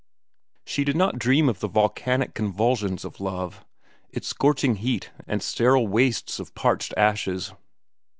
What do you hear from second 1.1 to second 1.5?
dream